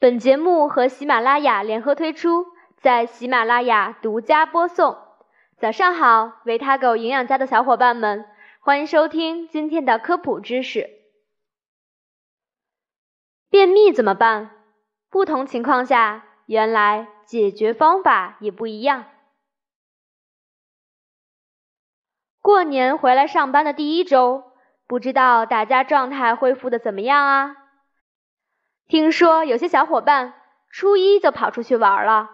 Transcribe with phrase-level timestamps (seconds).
[0.00, 4.96] 本节目和喜马拉雅联合推出，在喜马拉雅独家播送。
[5.58, 8.24] 早上好，维他狗营养家的小伙伴们，
[8.60, 10.88] 欢迎收听今天的科普知识。
[13.50, 14.52] 便秘怎么办？
[15.10, 19.04] 不同情况下，原来解决方法也不一样。
[22.40, 24.52] 过年回来上班的第一周，
[24.86, 27.57] 不知道大家状态恢复的怎么样啊？
[28.88, 30.34] 听说有些小伙伴
[30.70, 32.30] 初一就跑出去玩了。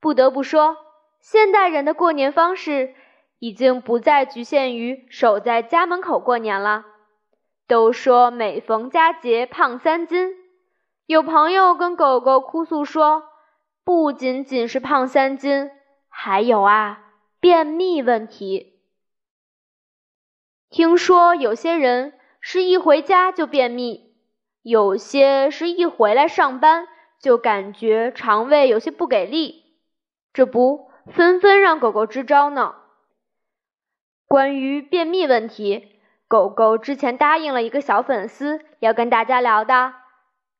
[0.00, 0.76] 不得不说，
[1.20, 2.94] 现代人的过年方式
[3.38, 6.84] 已经不再局限于守在家门口过年了。
[7.66, 10.34] 都说每逢佳节胖三斤，
[11.06, 13.22] 有朋友跟狗狗哭诉说，
[13.84, 15.70] 不仅仅是胖三斤，
[16.08, 17.00] 还有啊
[17.40, 18.80] 便秘问题。
[20.68, 24.03] 听说有些人是一回家就便秘。
[24.64, 26.88] 有些是一回来上班
[27.18, 29.62] 就感觉肠胃有些不给力，
[30.32, 32.74] 这不纷纷让狗狗支招呢。
[34.26, 39.92] 关于便秘问题，狗狗之前答应了一个小粉丝要跟大家聊的，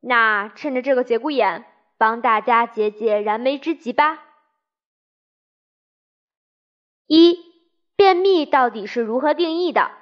[0.00, 1.64] 那趁着这个节骨眼，
[1.96, 4.22] 帮大家解解燃眉之急吧。
[7.06, 7.38] 一、
[7.96, 9.92] 便秘到底是如何定义的？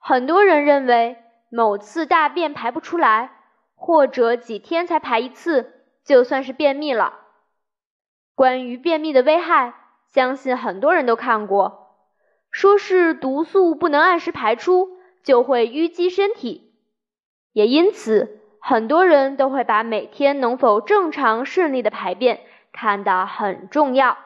[0.00, 1.22] 很多人认为。
[1.50, 3.32] 某次大便排不出来，
[3.74, 7.18] 或者几天才排一次，就算是便秘了。
[8.34, 9.74] 关于便秘的危害，
[10.06, 11.96] 相信很多人都看过，
[12.50, 16.72] 说是毒素不能按时排出，就会淤积身体。
[17.52, 22.40] 也因此，很多人都会把每天能否正常顺利的排便
[22.72, 24.16] 看得很重要。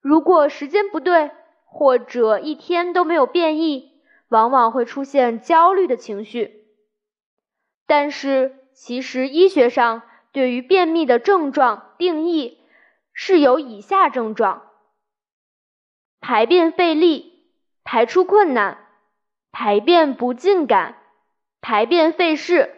[0.00, 1.30] 如果时间不对，
[1.64, 3.95] 或者一天都没有便意。
[4.28, 6.64] 往往会出现焦虑的情绪，
[7.86, 12.58] 但是其实医学上对于便秘的症状定义
[13.12, 14.70] 是有以下症状：
[16.20, 17.44] 排便费力、
[17.84, 18.86] 排出困难、
[19.52, 20.96] 排便不尽感、
[21.60, 22.74] 排便费事、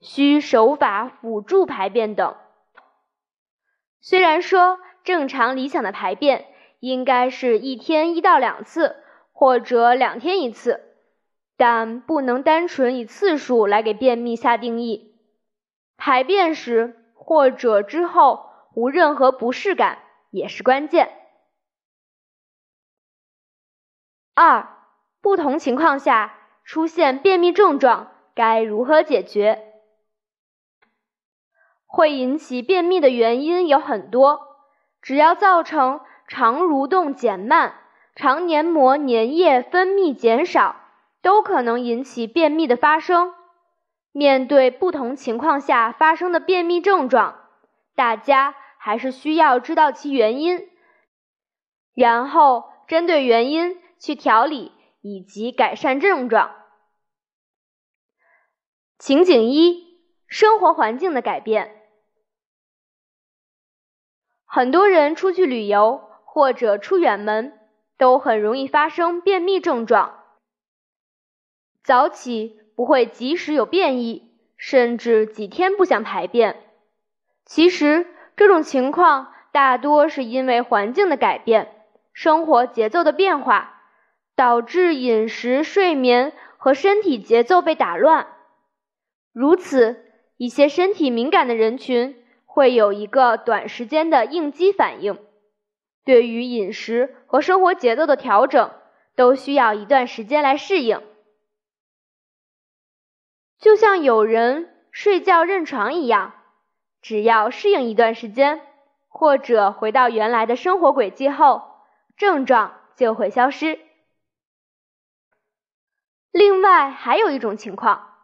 [0.00, 2.36] 需手法辅助排便等。
[4.00, 6.46] 虽然说正常理想的排便
[6.80, 9.01] 应该是一天一到两次。
[9.42, 10.84] 或者两天一次，
[11.56, 15.16] 但不能单纯以次数来给便秘下定义。
[15.96, 19.98] 排便时或者之后无任何不适感
[20.30, 21.10] 也是关键。
[24.34, 24.68] 二、
[25.20, 29.72] 不同情况下出现便秘症状该如何解决？
[31.84, 34.40] 会引起便秘的原因有很多，
[35.00, 37.80] 只要造成肠蠕动减慢。
[38.14, 40.76] 肠黏膜粘液分泌减少，
[41.22, 43.34] 都可能引起便秘的发生。
[44.12, 47.48] 面对不同情况下发生的便秘症状，
[47.94, 50.68] 大家还是需要知道其原因，
[51.94, 56.54] 然后针对原因去调理以及改善症状。
[58.98, 61.80] 情景一：生活环境的改变。
[64.44, 67.58] 很多人出去旅游或者出远门。
[68.02, 70.24] 都很容易发生便秘症状。
[71.84, 76.64] 早起不会及时有便意，甚至几天不想排便。
[77.44, 81.70] 其实这种情况大多是因为环境的改变、
[82.12, 83.82] 生活节奏的变化，
[84.34, 88.26] 导致饮食、睡眠和身体节奏被打乱。
[89.32, 90.06] 如此，
[90.38, 95.16] 一些身体敏感的人群会有一个短时间的应激反应。
[96.04, 98.70] 对于饮食和生活节奏的调整，
[99.14, 101.00] 都需要一段时间来适应。
[103.58, 106.34] 就像有人睡觉认床一样，
[107.00, 108.60] 只要适应一段时间，
[109.08, 111.62] 或者回到原来的生活轨迹后，
[112.16, 113.78] 症状就会消失。
[116.32, 118.14] 另外，还有一种情况，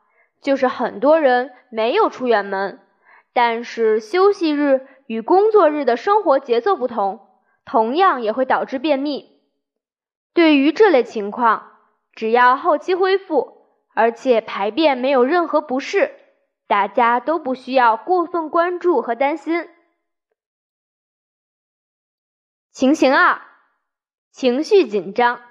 [0.40, 2.80] 就是很多人没有出远门，
[3.32, 7.27] 但是休息日与工作日的生活节奏不同。
[7.68, 9.42] 同样也会导致便秘。
[10.32, 11.78] 对于这类情况，
[12.12, 16.14] 只要后期恢复，而且排便没有任何不适，
[16.66, 19.68] 大家都不需要过分关注和担心。
[22.70, 23.42] 情形二，
[24.30, 25.42] 情绪紧张。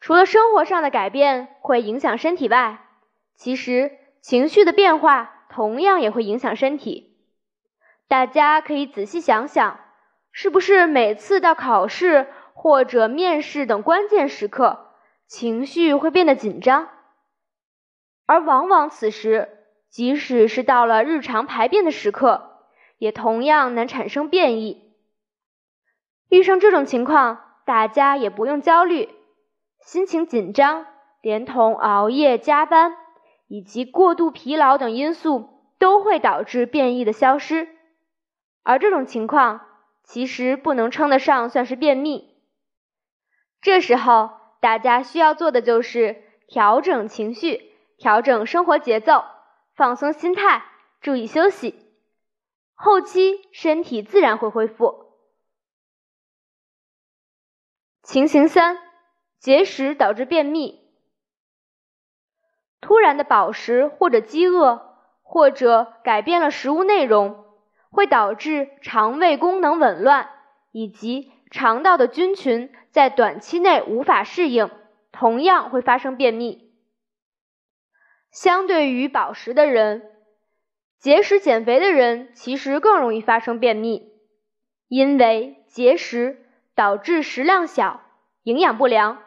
[0.00, 2.88] 除了生活上的改变会影响身体外，
[3.36, 7.16] 其实情绪的变化同样也会影响身体。
[8.08, 9.83] 大家可以仔细想想。
[10.36, 14.90] 是不是每次到考试或者面试等关键时刻，
[15.28, 16.88] 情绪会变得紧张？
[18.26, 19.48] 而往往此时，
[19.88, 22.58] 即使是到了日常排便的时刻，
[22.98, 24.92] 也同样能产生便意。
[26.28, 29.08] 遇上这种情况，大家也不用焦虑，
[29.82, 30.84] 心情紧张，
[31.22, 32.96] 连同熬夜加班
[33.46, 37.68] 以及过度疲劳等因素，都会导致变异的消失。
[38.64, 39.60] 而这种情况
[40.04, 42.36] 其实不能称得上算是便秘。
[43.60, 44.30] 这时候，
[44.60, 49.24] 大家需要做的就是调整情绪，调整生活节奏，
[49.74, 50.64] 放松心态，
[51.00, 51.74] 注意休息，
[52.74, 55.04] 后期身体自然会恢复。
[58.02, 58.78] 情形三：
[59.38, 60.84] 节食导致便秘。
[62.82, 67.43] 突然的饱食或者饥饿，或者改变了食物内容，
[67.94, 70.28] 会导致肠胃功能紊乱，
[70.72, 74.70] 以及肠道的菌群在短期内无法适应，
[75.10, 76.70] 同样会发生便秘。
[78.30, 80.02] 相对于饱食的人，
[80.98, 84.12] 节食减肥的人其实更容易发生便秘，
[84.88, 86.40] 因为节食。
[86.76, 88.00] 导致食量小、
[88.42, 89.22] 营养不良，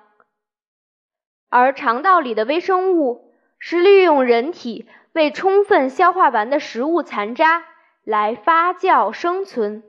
[1.47, 7.63] 而肠道里的微生物是利用人体未充分消化完的食物残渣
[8.07, 9.83] 来发酵生存。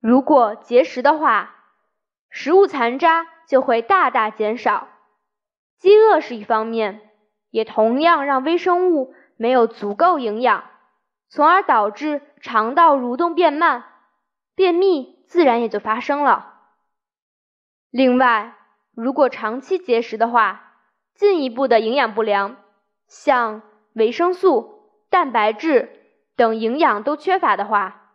[0.00, 1.54] 如果节食的话，
[2.30, 4.88] 食物残渣就会大大减少，
[5.78, 7.12] 饥饿是一方面，
[7.50, 10.64] 也同样让微生物没有足够营养，
[11.28, 13.84] 从而导致肠道蠕动变慢，
[14.56, 15.14] 便秘。
[15.28, 16.54] 自然也就发生了。
[17.90, 18.56] 另外，
[18.96, 20.72] 如果长期节食的话，
[21.14, 22.56] 进一步的营养不良，
[23.06, 23.62] 像
[23.92, 26.05] 维生素、蛋白质
[26.36, 28.12] 等营养都缺乏的话，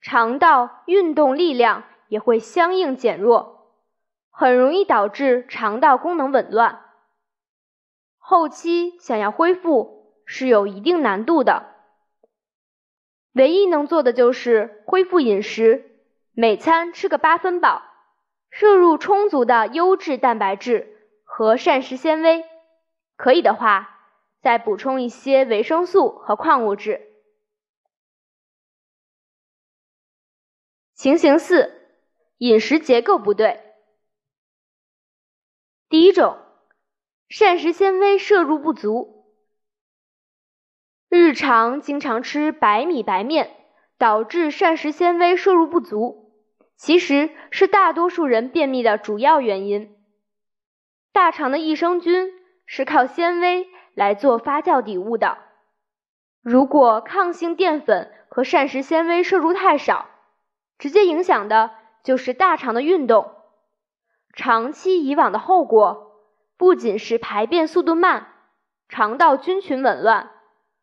[0.00, 3.74] 肠道运动力量也会相应减弱，
[4.30, 6.82] 很容易导致肠道功能紊乱。
[8.16, 11.74] 后期想要恢复是有一定难度的。
[13.32, 16.00] 唯一能做的就是恢复饮食，
[16.32, 17.82] 每餐吃个八分饱，
[18.50, 22.44] 摄入充足的优质蛋白质和膳食纤维，
[23.16, 23.97] 可以的话
[24.40, 27.06] 再补充一些维生素和矿物质。
[30.94, 31.92] 情形四，
[32.38, 33.60] 饮食结构不对。
[35.88, 36.38] 第一种，
[37.28, 39.26] 膳食纤维摄入不足。
[41.08, 43.56] 日常经常吃白米白面，
[43.96, 46.34] 导致膳食纤维摄入不足，
[46.76, 49.96] 其实是大多数人便秘的主要原因。
[51.12, 52.32] 大肠的益生菌
[52.66, 55.38] 是靠纤维来做发酵底物的，
[56.40, 60.06] 如果抗性淀粉和膳食纤维摄入太少，
[60.78, 61.72] 直接影响的
[62.04, 63.34] 就是大肠的运动。
[64.34, 66.12] 长期以往的后果
[66.56, 68.28] 不仅是排便速度慢，
[68.88, 70.30] 肠道菌群紊乱。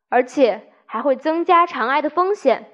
[0.09, 2.69] 而且还会增加肠癌的风险。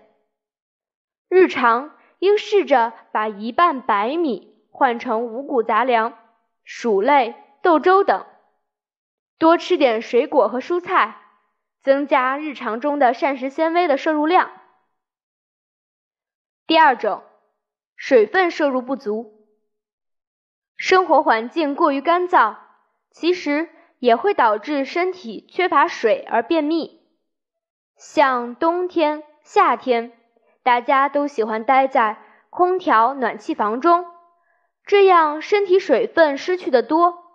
[1.30, 6.18] 日常应试着把一半白米换成五谷杂粮、
[6.64, 8.26] 薯类、豆粥等，
[9.42, 11.20] 多吃点水果和蔬菜，
[11.82, 14.52] 增加日常中的膳食纤维的摄入量。
[16.68, 17.24] 第二种，
[17.96, 19.48] 水分摄入不足，
[20.78, 22.58] 生活环境过于干燥，
[23.10, 23.68] 其实
[23.98, 27.02] 也会导致身体缺乏水而便秘。
[27.98, 30.14] 像冬天、夏天，
[30.62, 34.06] 大家都喜欢待在空调、暖气房中，
[34.86, 37.31] 这样身体水分失去的多。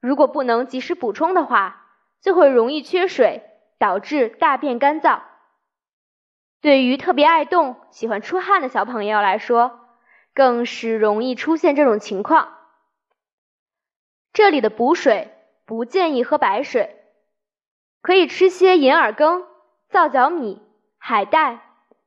[0.00, 1.86] 如果不能及时补充的话，
[2.20, 3.42] 就会容易缺水，
[3.78, 5.20] 导致大便干燥。
[6.60, 9.80] 对于特别爱动、喜欢出汗的小朋友来说，
[10.34, 12.56] 更是容易出现这种情况。
[14.32, 15.32] 这里的补水
[15.64, 17.02] 不建议喝白水，
[18.00, 19.46] 可以吃些银耳羹。
[19.90, 20.60] 皂角米、
[20.98, 21.60] 海带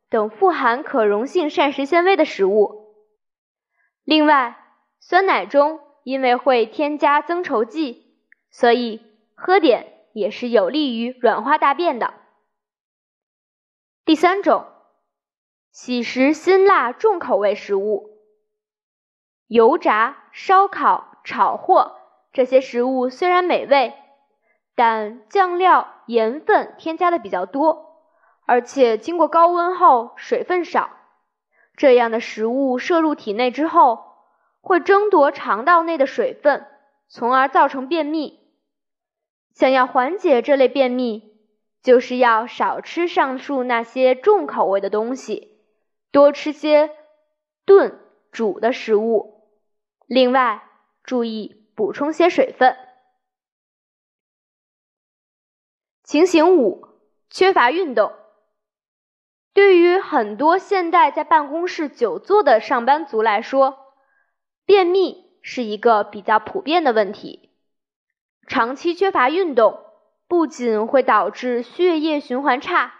[0.08, 2.94] 等富含可溶性膳食纤维的食物。
[4.04, 4.56] 另外，
[5.00, 8.16] 酸奶中因为会添加增稠剂，
[8.50, 9.02] 所以
[9.36, 12.14] 喝点也是有利于软化大便的。
[14.04, 14.66] 第三种，
[15.72, 18.18] 喜食辛辣重口味食物，
[19.48, 21.98] 油炸、烧烤、炒货
[22.34, 23.94] 这些食物虽然美味。
[24.74, 28.04] 但酱料、盐分添加的比较多，
[28.48, 30.90] 而且经过高温后水分少，
[31.76, 34.11] 这样的食物摄入体内之后，
[34.62, 36.66] 会争夺肠道内的水分，
[37.10, 38.40] 从而造成便秘。
[39.54, 41.34] 想要缓解这类便秘，
[41.82, 45.60] 就是要少吃上述那些重口味的东西，
[46.12, 46.90] 多吃些
[47.66, 48.00] 炖、
[48.32, 49.50] 煮的食物。
[50.06, 50.64] 另外，
[51.04, 52.78] 注意补充些水分。
[56.04, 56.88] 情形五：
[57.30, 58.14] 缺乏运动。
[59.54, 63.81] 对于很多现代在办公室久坐的上班族来说，
[64.72, 67.50] 便秘是一个比较普遍的问题。
[68.48, 69.82] 长期缺乏运动，
[70.30, 72.94] 不仅会导致血液循环差，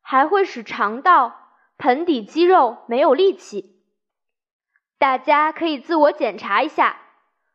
[0.00, 1.34] 还会使肠道、
[1.76, 3.82] 盆底肌肉没有力气。
[4.96, 7.00] 大家可以自我检查一下，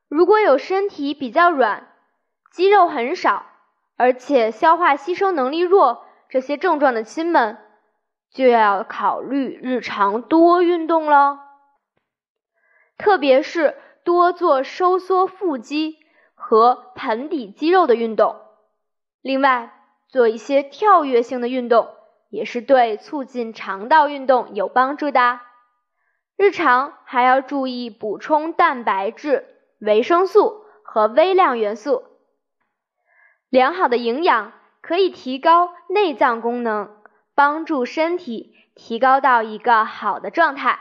[0.10, 1.88] 如果有身体比较软、
[2.51, 3.46] 肌肉很少，
[3.96, 7.58] 而且消化吸收能力弱这些症状的亲们，
[8.30, 11.47] 就要考虑日常多运动了，
[12.98, 15.98] 特别是多做收缩腹肌。
[16.39, 18.39] 和盆底肌肉的运动，
[19.22, 19.74] 另外
[20.08, 21.89] 做一些跳跃性的运动，
[22.30, 25.42] 也是对促进肠道运动有帮助的。
[26.38, 29.46] 日常还要注意补充蛋白质、
[29.80, 32.04] 维生素和微量元素。
[33.50, 36.96] 良好的营养可以提高内脏功能，
[37.36, 40.80] 帮助身体提高到一个好的状态。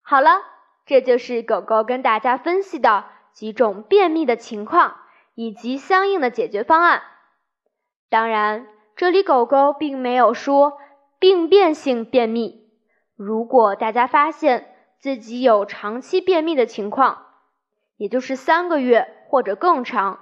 [0.00, 0.40] 好了，
[0.86, 3.04] 这就是狗狗跟大家分析的。
[3.36, 4.96] 几种便秘的情况
[5.34, 7.02] 以及相应的解决方案。
[8.08, 8.66] 当然，
[8.96, 10.78] 这里狗狗并没有说
[11.18, 12.70] 病变性便秘。
[13.14, 17.26] 如果大家发现自己有长期便秘的情况，
[17.98, 20.20] 也就是三个月或者更长，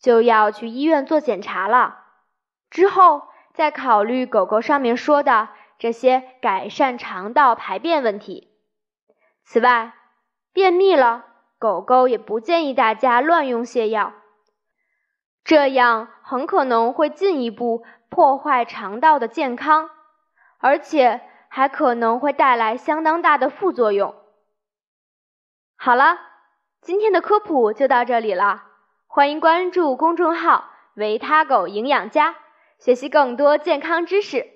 [0.00, 2.06] 就要去医院做检查了。
[2.70, 3.22] 之后
[3.54, 8.51] 再考虑狗狗上面说的这些改善肠道排便问题。
[9.44, 9.92] 此外，
[10.52, 11.26] 便秘了。
[11.58, 14.14] 狗狗也不建议大家乱用泻药，
[15.44, 19.88] 这样很可能会进一步破坏肠道的健康，
[20.58, 24.12] 而且还可能会带来相当大的副作用。
[25.76, 26.18] 好了，
[26.80, 28.64] 今天的科普就到这里了，
[29.06, 32.34] 欢迎关注公众号“维他狗营养家”，
[32.80, 34.48] 学习更多健康知识。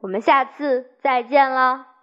[0.00, 1.95] 我们下次再见了。